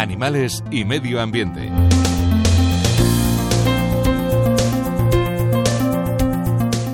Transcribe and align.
animales 0.00 0.64
y 0.70 0.84
medio 0.84 1.20
ambiente. 1.20 1.70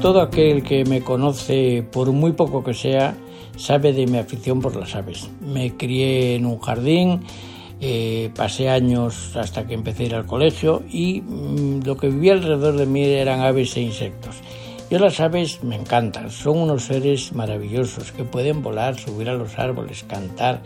Todo 0.00 0.20
aquel 0.20 0.62
que 0.62 0.84
me 0.84 1.00
conoce, 1.00 1.84
por 1.90 2.12
muy 2.12 2.32
poco 2.32 2.62
que 2.62 2.74
sea, 2.74 3.16
sabe 3.56 3.92
de 3.92 4.06
mi 4.06 4.18
afición 4.18 4.60
por 4.60 4.76
las 4.76 4.94
aves. 4.94 5.30
Me 5.40 5.76
crié 5.76 6.34
en 6.34 6.46
un 6.46 6.58
jardín, 6.58 7.20
eh, 7.80 8.30
pasé 8.34 8.68
años 8.68 9.36
hasta 9.36 9.66
que 9.66 9.74
empecé 9.74 10.04
a 10.04 10.06
ir 10.06 10.14
al 10.14 10.26
colegio 10.26 10.82
y 10.90 11.22
mm, 11.22 11.82
lo 11.84 11.96
que 11.96 12.08
vivía 12.08 12.34
alrededor 12.34 12.76
de 12.76 12.86
mí 12.86 13.04
eran 13.04 13.40
aves 13.40 13.76
e 13.76 13.82
insectos. 13.82 14.36
Yo 14.88 15.00
las 15.00 15.18
aves 15.18 15.64
me 15.64 15.74
encantan, 15.74 16.30
son 16.30 16.58
unos 16.58 16.84
seres 16.84 17.32
maravillosos 17.32 18.12
que 18.12 18.22
pueden 18.22 18.62
volar, 18.62 18.96
subir 18.96 19.28
a 19.28 19.34
los 19.34 19.58
árboles, 19.58 20.04
cantar. 20.04 20.62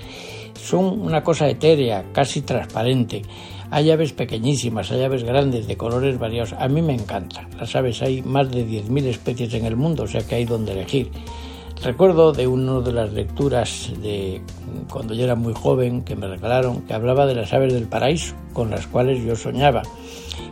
Son 0.60 1.00
una 1.00 1.22
cosa 1.22 1.48
etérea, 1.48 2.04
casi 2.12 2.42
transparente. 2.42 3.22
Hay 3.70 3.90
aves 3.90 4.12
pequeñísimas, 4.12 4.90
hay 4.92 5.04
aves 5.04 5.24
grandes, 5.24 5.66
de 5.66 5.78
colores 5.78 6.18
variados. 6.18 6.52
A 6.52 6.68
mí 6.68 6.82
me 6.82 6.92
encantan. 6.92 7.48
Las 7.58 7.74
aves 7.74 8.02
hay 8.02 8.20
más 8.20 8.50
de 8.50 8.66
10.000 8.66 9.06
especies 9.06 9.54
en 9.54 9.64
el 9.64 9.76
mundo, 9.76 10.02
o 10.02 10.06
sea 10.06 10.20
que 10.20 10.34
hay 10.34 10.44
donde 10.44 10.72
elegir. 10.72 11.10
Recuerdo 11.82 12.32
de 12.32 12.46
una 12.46 12.80
de 12.80 12.92
las 12.92 13.10
lecturas 13.14 13.90
de 14.02 14.42
cuando 14.90 15.14
yo 15.14 15.24
era 15.24 15.34
muy 15.34 15.54
joven 15.54 16.02
que 16.02 16.14
me 16.14 16.28
regalaron 16.28 16.82
que 16.82 16.92
hablaba 16.92 17.24
de 17.24 17.34
las 17.34 17.54
aves 17.54 17.72
del 17.72 17.84
paraíso 17.84 18.34
con 18.52 18.68
las 18.68 18.86
cuales 18.86 19.24
yo 19.24 19.34
soñaba. 19.34 19.82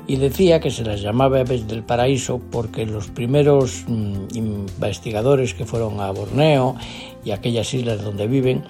Y 0.06 0.16
decía 0.16 0.58
que 0.58 0.70
se 0.70 0.84
las 0.84 1.02
llamaba 1.02 1.40
aves 1.40 1.68
del 1.68 1.82
paraíso 1.82 2.40
porque 2.50 2.86
los 2.86 3.08
primeros 3.08 3.84
mm, 3.86 4.36
investigadores 4.36 5.52
que 5.52 5.66
fueron 5.66 6.00
a 6.00 6.10
Borneo 6.12 6.76
y 7.22 7.32
aquellas 7.32 7.74
islas 7.74 8.02
donde 8.02 8.26
viven 8.26 8.64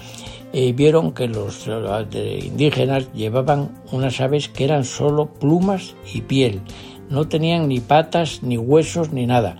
eh, 0.53 0.73
vieron 0.73 1.13
que 1.13 1.29
los 1.29 1.65
indígenas 2.13 3.13
llevaban 3.13 3.71
unas 3.93 4.21
aves 4.21 4.49
que 4.49 4.65
eran 4.65 4.85
solo 4.85 5.27
plumas 5.27 5.95
y 6.13 6.23
piel, 6.23 6.61
no 7.09 7.29
tenían 7.29 7.69
ni 7.69 7.79
patas, 7.79 8.43
ni 8.43 8.59
huesos, 8.59 9.13
ni 9.13 9.27
nada 9.27 9.59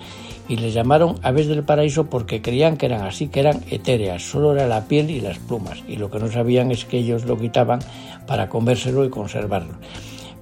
y 0.49 0.57
les 0.57 0.75
llamaron 0.75 1.17
aves 1.23 1.47
del 1.47 1.63
paraíso 1.63 2.07
porque 2.07 2.41
creían 2.41 2.77
que 2.77 2.87
eran 2.87 3.03
así, 3.03 3.29
que 3.29 3.41
eran 3.41 3.63
etéreas, 3.71 4.23
solo 4.23 4.53
era 4.53 4.67
la 4.67 4.89
piel 4.89 5.11
y 5.11 5.21
las 5.21 5.39
plumas, 5.39 5.83
y 5.87 5.97
lo 5.97 6.11
que 6.11 6.19
no 6.19 6.31
sabían 6.31 6.71
es 6.71 6.85
que 6.85 6.99
ellos 6.99 7.25
lo 7.27 7.39
quitaban 7.39 7.81
para 8.27 8.49
comérselo 8.49 9.05
y 9.05 9.11
conservarlo. 9.11 9.75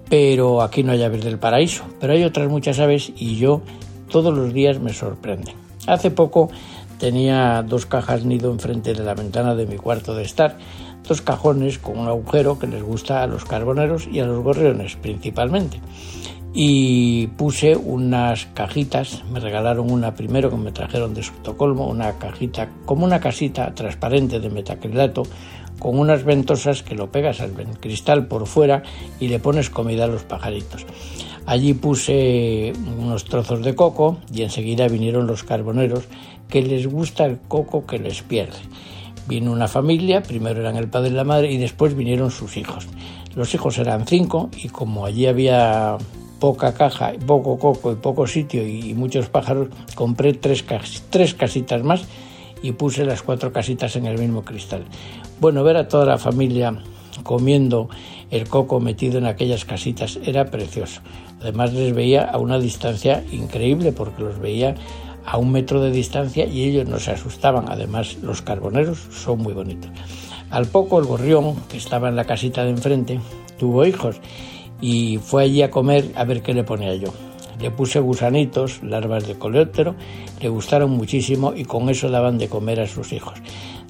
Pero 0.08 0.62
aquí 0.62 0.84
no 0.84 0.92
hay 0.92 1.02
aves 1.02 1.24
del 1.24 1.38
paraíso, 1.38 1.84
pero 2.00 2.12
hay 2.12 2.22
otras 2.22 2.48
muchas 2.48 2.78
aves 2.78 3.12
y 3.16 3.36
yo 3.36 3.62
todos 4.08 4.36
los 4.36 4.54
días 4.54 4.78
me 4.78 4.92
sorprenden. 4.92 5.56
Hace 5.88 6.12
poco 6.12 6.48
tenía 6.98 7.62
dos 7.62 7.86
cajas 7.86 8.24
nido 8.24 8.52
enfrente 8.52 8.94
de 8.94 9.02
la 9.02 9.14
ventana 9.14 9.56
de 9.56 9.66
mi 9.66 9.76
cuarto 9.76 10.14
de 10.14 10.22
estar, 10.22 10.58
dos 11.06 11.20
cajones 11.22 11.78
con 11.78 11.98
un 11.98 12.06
agujero 12.06 12.58
que 12.58 12.68
les 12.68 12.82
gusta 12.82 13.22
a 13.22 13.26
los 13.26 13.44
carboneros 13.44 14.08
y 14.10 14.20
a 14.20 14.26
los 14.26 14.42
gorriones 14.42 14.96
principalmente 14.96 15.80
y 16.58 17.26
puse 17.26 17.76
unas 17.76 18.46
cajitas, 18.54 19.22
me 19.30 19.40
regalaron 19.40 19.90
una 19.90 20.14
primero 20.14 20.48
que 20.48 20.56
me 20.56 20.72
trajeron 20.72 21.12
de 21.12 21.20
Estocolmo, 21.20 21.86
una 21.86 22.14
cajita 22.14 22.70
como 22.86 23.04
una 23.04 23.20
casita 23.20 23.74
transparente 23.74 24.40
de 24.40 24.48
metacrilato 24.48 25.24
con 25.78 25.98
unas 25.98 26.24
ventosas 26.24 26.82
que 26.82 26.94
lo 26.94 27.12
pegas 27.12 27.42
al 27.42 27.52
cristal 27.78 28.26
por 28.26 28.46
fuera 28.46 28.82
y 29.20 29.28
le 29.28 29.38
pones 29.38 29.68
comida 29.68 30.04
a 30.04 30.06
los 30.06 30.22
pajaritos. 30.22 30.86
Allí 31.44 31.74
puse 31.74 32.72
unos 32.98 33.26
trozos 33.26 33.62
de 33.62 33.74
coco 33.74 34.16
y 34.32 34.40
enseguida 34.40 34.88
vinieron 34.88 35.26
los 35.26 35.44
carboneros 35.44 36.04
que 36.48 36.62
les 36.62 36.86
gusta 36.86 37.26
el 37.26 37.38
coco 37.38 37.84
que 37.84 37.98
les 37.98 38.22
pierde. 38.22 38.56
Vino 39.28 39.52
una 39.52 39.68
familia, 39.68 40.22
primero 40.22 40.60
eran 40.60 40.76
el 40.76 40.88
padre 40.88 41.10
y 41.10 41.12
la 41.12 41.24
madre 41.24 41.52
y 41.52 41.58
después 41.58 41.94
vinieron 41.94 42.30
sus 42.30 42.56
hijos. 42.56 42.88
Los 43.34 43.54
hijos 43.54 43.76
eran 43.76 44.06
cinco 44.06 44.48
y 44.56 44.70
como 44.70 45.04
allí 45.04 45.26
había 45.26 45.98
poca 46.40 46.74
caja, 46.74 47.12
poco 47.26 47.58
coco 47.58 47.92
y 47.92 47.96
poco 47.96 48.26
sitio 48.26 48.66
y, 48.66 48.94
muchos 48.94 49.28
pájaros, 49.28 49.68
compré 49.94 50.34
tres, 50.34 50.64
tres 51.10 51.34
casitas 51.34 51.82
más 51.82 52.04
y 52.62 52.72
puse 52.72 53.04
las 53.04 53.22
cuatro 53.22 53.52
casitas 53.52 53.96
en 53.96 54.06
el 54.06 54.18
mismo 54.18 54.44
cristal. 54.44 54.84
Bueno, 55.40 55.64
ver 55.64 55.76
a 55.76 55.88
toda 55.88 56.06
la 56.06 56.18
familia 56.18 56.82
comiendo 57.22 57.88
el 58.30 58.48
coco 58.48 58.80
metido 58.80 59.18
en 59.18 59.26
aquellas 59.26 59.64
casitas 59.64 60.18
era 60.24 60.46
precioso. 60.46 61.00
Además 61.40 61.72
les 61.72 61.94
veía 61.94 62.24
a 62.24 62.38
una 62.38 62.58
distancia 62.58 63.24
increíble 63.30 63.92
porque 63.92 64.22
los 64.22 64.38
veía 64.38 64.74
a 65.24 65.38
un 65.38 65.52
metro 65.52 65.80
de 65.80 65.90
distancia 65.90 66.46
y 66.46 66.64
ellos 66.64 66.88
no 66.88 66.98
se 66.98 67.10
asustaban. 67.10 67.66
Además 67.68 68.16
los 68.22 68.42
carboneros 68.42 68.98
son 69.10 69.40
muy 69.40 69.52
bonitos. 69.52 69.90
Al 70.50 70.66
poco 70.66 70.98
el 70.98 71.06
gorrión, 71.06 71.56
que 71.68 71.76
estaba 71.76 72.08
en 72.08 72.16
la 72.16 72.24
casita 72.24 72.64
de 72.64 72.70
enfrente, 72.70 73.20
tuvo 73.58 73.84
hijos 73.84 74.20
y 74.80 75.18
fue 75.18 75.44
allí 75.44 75.62
a 75.62 75.70
comer 75.70 76.12
a 76.14 76.24
ver 76.24 76.42
qué 76.42 76.54
le 76.54 76.64
ponía 76.64 76.94
yo. 76.94 77.12
Le 77.60 77.70
puse 77.70 78.00
gusanitos, 78.00 78.82
larvas 78.82 79.26
de 79.26 79.36
coleóptero, 79.36 79.94
le 80.40 80.48
gustaron 80.48 80.90
muchísimo 80.90 81.54
y 81.54 81.64
con 81.64 81.88
eso 81.88 82.10
daban 82.10 82.36
de 82.38 82.48
comer 82.48 82.80
a 82.80 82.86
sus 82.86 83.12
hijos. 83.12 83.34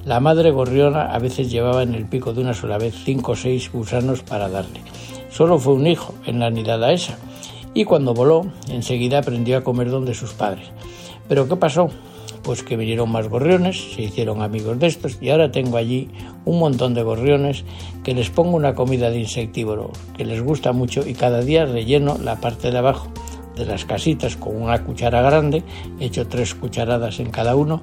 La 0.05 0.21
madre 0.21 0.53
gorriona 0.53 1.13
a 1.13 1.19
veces 1.19 1.51
llevaba 1.51 1.83
en 1.83 1.95
el 1.95 2.07
pico 2.07 2.33
de 2.33 2.41
una 2.41 2.55
sola 2.55 2.79
vez 2.79 2.95
cinco 3.05 3.33
o 3.33 3.37
seis 3.37 3.73
gusanos 3.73 4.23
para 4.23 4.49
darle. 4.49 4.81
Solo 5.31 5.59
fue 5.59 5.75
un 5.75 5.87
hijo 5.87 6.15
en 6.27 6.39
la 6.39 6.49
nidada 6.49 6.93
esa 6.93 7.19
y 7.75 7.85
cuando 7.85 8.15
voló 8.15 8.47
enseguida 8.69 9.19
aprendió 9.19 9.59
a 9.59 9.65
comer 9.65 9.91
donde 9.91 10.15
sus 10.15 10.33
padres. 10.33 10.69
Pero 11.29 11.49
¿qué 11.49 11.57
pasó? 11.57 11.89
Pues 12.47 12.63
que 12.63 12.77
vinieron 12.77 13.11
más 13.11 13.29
gorriones, 13.29 13.95
se 13.97 14.03
hicieron 14.03 14.41
amigos 14.41 14.79
de 14.79 14.87
estos 14.87 15.19
y 15.21 15.31
ahora 15.31 15.51
tengo 15.51 15.79
allí 15.79 16.09
un 16.45 16.61
montón 16.61 16.95
de 16.95 17.03
gorriones 17.03 17.65
que 18.05 18.15
les 18.15 18.31
pongo 18.31 18.57
una 18.57 18.77
comida 18.77 19.11
de 19.11 19.19
insectívoro 19.19 19.91
que 20.17 20.25
les 20.25 20.41
gusta 20.41 20.71
mucho 20.71 21.05
y 21.05 21.15
cada 21.15 21.41
día 21.41 21.67
relleno 21.67 22.19
la 22.23 22.37
parte 22.41 22.71
de 22.71 22.79
abajo 22.79 23.09
de 23.57 23.67
las 23.67 23.85
casitas 23.85 24.37
con 24.37 24.63
una 24.63 24.85
cuchara 24.85 25.23
grande, 25.23 25.65
he 25.99 26.05
hecho 26.05 26.29
tres 26.29 26.55
cucharadas 26.55 27.19
en 27.19 27.31
cada 27.31 27.57
uno 27.57 27.83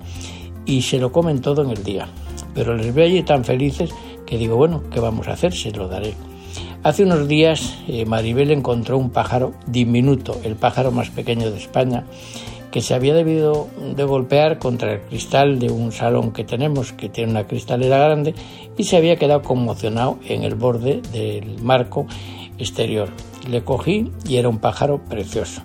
y 0.66 0.84
se 0.84 0.98
lo 0.98 1.12
comen 1.12 1.42
todo 1.42 1.64
en 1.64 1.72
el 1.72 1.84
día. 1.84 2.08
Pero 2.56 2.74
les 2.74 2.94
veo 2.94 3.06
allí 3.06 3.22
tan 3.22 3.44
felices 3.44 3.90
que 4.26 4.38
digo, 4.38 4.56
bueno, 4.56 4.82
¿qué 4.92 5.02
vamos 5.02 5.28
a 5.28 5.34
hacer? 5.34 5.52
Se 5.54 5.72
lo 5.72 5.90
daré. 5.90 6.14
Hace 6.84 7.04
unos 7.04 7.28
días 7.28 7.80
eh, 7.90 8.06
Maribel 8.06 8.52
encontró 8.52 8.98
un 8.98 9.10
pájaro 9.10 9.54
diminuto, 9.68 10.40
el 10.46 10.56
pájaro 10.56 10.92
más 10.92 11.10
pequeño 11.10 11.52
de 11.52 11.58
España, 11.58 12.06
que 12.74 12.82
se 12.82 12.96
había 12.96 13.14
debido 13.14 13.68
de 13.96 14.04
golpear 14.04 14.58
contra 14.58 14.94
el 14.94 15.02
cristal 15.02 15.60
de 15.60 15.70
un 15.70 15.92
salón 15.92 16.32
que 16.32 16.44
tenemos, 16.44 16.92
que 16.92 17.08
tiene 17.08 17.30
una 17.30 17.46
cristalera 17.46 18.00
grande, 18.00 18.34
y 18.76 18.86
se 18.86 18.98
había 18.98 19.16
quedado 19.18 19.44
conmocionado 19.44 20.18
en 20.28 20.42
el 20.42 20.56
borde 20.56 21.00
del 21.12 21.62
marco 21.62 22.08
exterior. 22.58 23.10
Le 23.48 23.64
cogí 23.64 24.10
y 24.28 24.38
era 24.38 24.50
un 24.50 24.58
pájaro 24.58 25.06
precioso, 25.06 25.62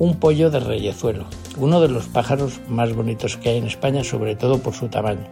un 0.00 0.16
pollo 0.16 0.50
de 0.50 0.58
reyezuelo, 0.58 1.26
uno 1.58 1.80
de 1.80 1.90
los 1.90 2.08
pájaros 2.08 2.60
más 2.68 2.92
bonitos 2.92 3.36
que 3.36 3.50
hay 3.50 3.58
en 3.58 3.68
España, 3.68 4.02
sobre 4.02 4.34
todo 4.34 4.58
por 4.58 4.74
su 4.74 4.88
tamaño. 4.88 5.28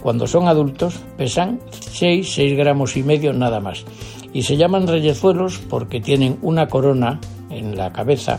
Cuando 0.00 0.28
son 0.28 0.46
adultos 0.46 1.00
pesan 1.16 1.58
6, 1.80 2.32
6 2.32 2.56
gramos 2.56 2.96
y 2.96 3.02
medio 3.02 3.32
nada 3.32 3.58
más. 3.58 3.84
Y 4.32 4.44
se 4.44 4.56
llaman 4.56 4.86
reyezuelos 4.86 5.58
porque 5.68 6.00
tienen 6.00 6.38
una 6.42 6.68
corona 6.68 7.18
en 7.50 7.76
la 7.76 7.92
cabeza 7.92 8.38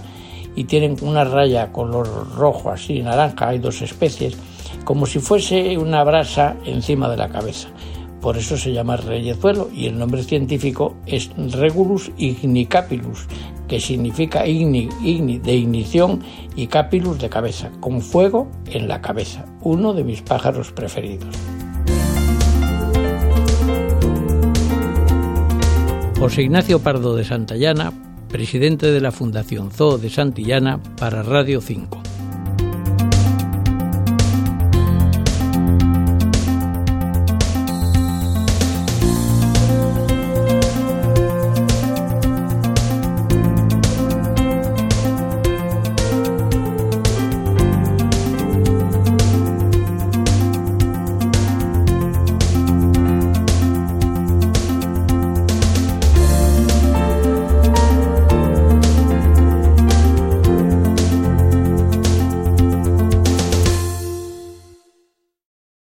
y 0.56 0.66
tienen 0.66 0.98
una 1.02 1.24
raya 1.24 1.72
color 1.72 2.36
rojo, 2.36 2.72
así 2.72 3.02
naranja, 3.02 3.50
hay 3.50 3.60
dos 3.60 3.82
especies, 3.82 4.38
como 4.84 5.06
si 5.06 5.20
fuese 5.20 5.78
una 5.78 6.04
brasa 6.04 6.56
encima 6.66 7.10
de 7.10 7.18
la 7.18 7.30
cabeza. 7.30 7.70
Por 8.22 8.38
eso 8.38 8.56
se 8.56 8.72
llama 8.72 8.98
reyezuelo 8.98 9.70
y 9.74 9.88
el 9.88 9.98
nombre 9.98 10.24
científico 10.24 10.96
es 11.08 11.32
Regulus 11.36 12.12
ignicapilus, 12.18 13.26
que 13.68 13.80
significa 13.80 14.46
igni, 14.46 14.90
igni 15.02 15.40
de 15.40 15.56
ignición 15.56 16.22
y 16.56 16.68
capilus 16.68 17.20
de 17.20 17.30
cabeza, 17.30 17.72
con 17.80 18.02
fuego 18.02 18.48
en 18.68 18.88
la 18.88 19.02
cabeza, 19.02 19.46
uno 19.62 19.94
de 19.94 20.04
mis 20.04 20.22
pájaros 20.22 20.72
preferidos. 20.72 21.36
José 26.20 26.44
Ignacio 26.44 26.78
Pardo 26.78 27.16
de 27.16 27.24
Santayana 27.24 28.11
presidente 28.32 28.92
de 28.92 29.02
la 29.02 29.12
Fundación 29.12 29.72
Zoo 29.72 29.98
de 29.98 30.10
Santillana 30.10 30.82
para 30.98 31.22
Radio 31.22 31.62
5. 31.62 32.11